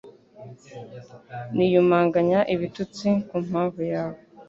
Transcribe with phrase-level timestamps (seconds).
[1.55, 4.17] Niyumanganya ibitutsi ku mpamvu yawe